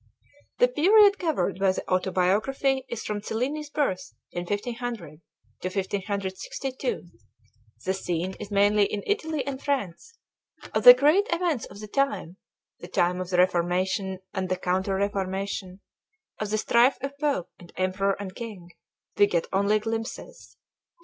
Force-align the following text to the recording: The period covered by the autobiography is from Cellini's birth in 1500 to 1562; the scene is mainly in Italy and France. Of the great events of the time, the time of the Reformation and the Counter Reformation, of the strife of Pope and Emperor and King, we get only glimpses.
The 0.57 0.67
period 0.67 1.19
covered 1.19 1.59
by 1.59 1.73
the 1.73 1.87
autobiography 1.87 2.85
is 2.89 3.03
from 3.05 3.21
Cellini's 3.21 3.69
birth 3.69 4.15
in 4.31 4.45
1500 4.45 5.21
to 5.59 5.67
1562; 5.67 7.03
the 7.85 7.93
scene 7.93 8.33
is 8.39 8.49
mainly 8.49 8.85
in 8.85 9.03
Italy 9.05 9.45
and 9.45 9.61
France. 9.61 10.17
Of 10.73 10.85
the 10.85 10.95
great 10.95 11.27
events 11.31 11.65
of 11.67 11.81
the 11.81 11.87
time, 11.87 12.37
the 12.79 12.87
time 12.87 13.21
of 13.21 13.29
the 13.29 13.37
Reformation 13.37 14.17
and 14.33 14.49
the 14.49 14.57
Counter 14.57 14.95
Reformation, 14.95 15.81
of 16.39 16.49
the 16.49 16.57
strife 16.57 16.97
of 17.03 17.19
Pope 17.19 17.51
and 17.59 17.71
Emperor 17.77 18.17
and 18.19 18.33
King, 18.33 18.71
we 19.17 19.27
get 19.27 19.45
only 19.53 19.77
glimpses. 19.77 20.57